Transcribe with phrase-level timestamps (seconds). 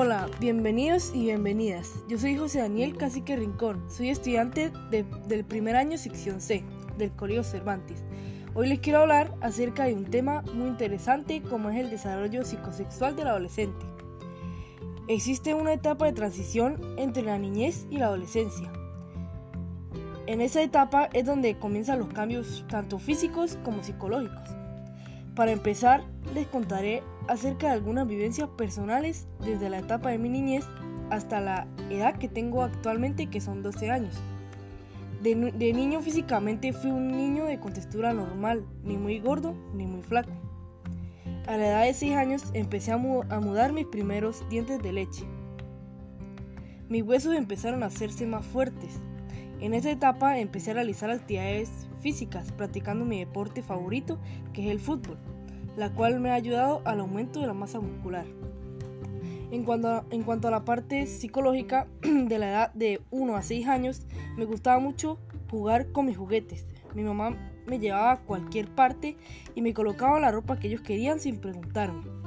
[0.00, 2.04] Hola, bienvenidos y bienvenidas.
[2.06, 3.82] Yo soy José Daniel Cacique Rincón.
[3.90, 4.70] Soy estudiante
[5.26, 6.62] del primer año sección C
[6.98, 8.04] del Colegio Cervantes.
[8.54, 13.16] Hoy les quiero hablar acerca de un tema muy interesante como es el desarrollo psicosexual
[13.16, 13.84] del adolescente.
[15.08, 18.70] Existe una etapa de transición entre la niñez y la adolescencia.
[20.28, 24.57] En esa etapa es donde comienzan los cambios tanto físicos como psicológicos.
[25.38, 26.02] Para empezar,
[26.34, 30.64] les contaré acerca de algunas vivencias personales desde la etapa de mi niñez
[31.10, 34.16] hasta la edad que tengo actualmente, que son 12 años.
[35.22, 40.32] De, niño físicamente fui un niño de contextura normal, ni muy gordo ni muy flaco.
[41.46, 45.24] A la edad de 6 años empecé a, a mudar mis primeros dientes de leche.
[46.88, 48.98] Mis huesos empezaron a hacerse más fuertes,
[49.60, 54.18] en esta etapa empecé a realizar actividades físicas, practicando mi deporte favorito,
[54.52, 55.18] que es el fútbol,
[55.76, 58.26] la cual me ha ayudado al aumento de la masa muscular.
[59.50, 63.42] En cuanto, a, en cuanto a la parte psicológica, de la edad de 1 a
[63.42, 65.18] 6 años, me gustaba mucho
[65.50, 66.66] jugar con mis juguetes.
[66.94, 69.16] Mi mamá me llevaba a cualquier parte
[69.54, 72.17] y me colocaba la ropa que ellos querían sin preguntarme.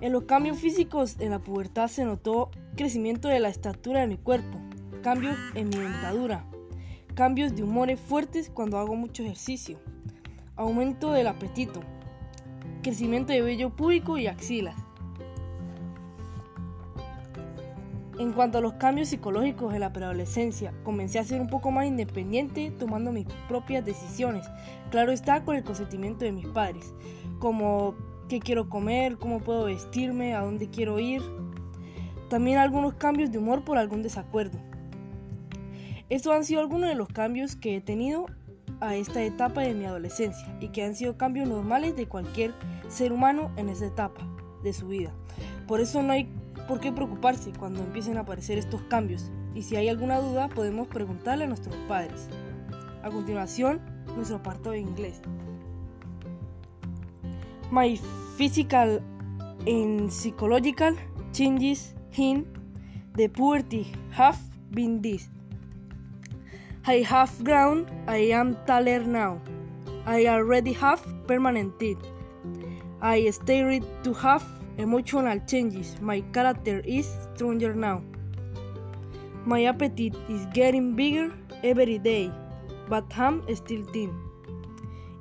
[0.00, 4.16] En los cambios físicos en la pubertad se notó crecimiento de la estatura de mi
[4.16, 4.58] cuerpo,
[5.02, 6.44] cambios en mi dentadura,
[7.14, 9.80] cambios de humores fuertes cuando hago mucho ejercicio,
[10.54, 11.80] aumento del apetito,
[12.82, 14.76] crecimiento de vello púbico y axilas.
[18.20, 21.86] En cuanto a los cambios psicológicos de la preadolescencia, comencé a ser un poco más
[21.86, 24.46] independiente tomando mis propias decisiones.
[24.92, 26.94] Claro está con el consentimiento de mis padres,
[27.40, 27.96] como
[28.28, 31.22] qué quiero comer, cómo puedo vestirme, a dónde quiero ir.
[32.28, 34.58] También algunos cambios de humor por algún desacuerdo.
[36.10, 38.26] Estos han sido algunos de los cambios que he tenido
[38.80, 42.54] a esta etapa de mi adolescencia y que han sido cambios normales de cualquier
[42.88, 44.26] ser humano en esa etapa
[44.62, 45.12] de su vida.
[45.66, 46.30] Por eso no hay
[46.66, 50.86] por qué preocuparse cuando empiecen a aparecer estos cambios y si hay alguna duda podemos
[50.88, 52.28] preguntarle a nuestros padres.
[53.02, 53.80] A continuación,
[54.16, 55.20] nuestro apartado de inglés.
[57.70, 57.96] My
[58.36, 59.02] physical
[59.66, 60.96] and psychological
[61.34, 62.46] changes in
[63.14, 64.38] the puberty have
[64.70, 65.28] been this.
[66.86, 69.42] I have grown, I am taller now.
[70.06, 71.98] I already have permanent teeth.
[73.02, 74.42] I started to have
[74.78, 76.00] emotional changes.
[76.00, 78.02] My character is stronger now.
[79.44, 82.32] My appetite is getting bigger every day,
[82.88, 84.18] but I'm still thin.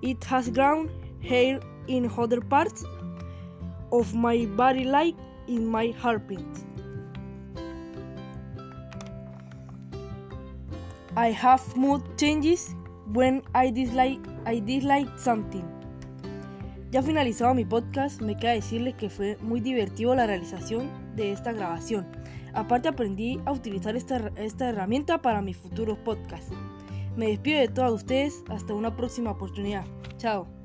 [0.02, 0.90] It has grown
[1.22, 2.84] hair in other parts
[3.92, 5.16] of my body like
[5.48, 6.46] in my heartbeat.
[11.16, 12.76] I have mood changes
[13.12, 15.64] when I dislike, I dislike something.
[16.92, 21.52] Ya finalizado mi podcast, me queda decirles que fue muy divertido la realización de esta
[21.52, 22.06] grabación.
[22.54, 26.54] Aparte aprendí a utilizar esta, esta herramienta para mis futuros podcasts.
[27.16, 29.86] Me despido de todos ustedes hasta una próxima oportunidad.
[30.18, 30.57] Chao.